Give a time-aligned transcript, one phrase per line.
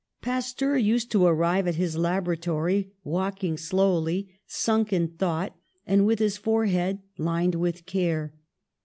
[0.19, 6.37] Pasteur used to arrive at his laboratory, walking slowly, sunk in thought, and with his
[6.37, 8.33] forehead lined with care.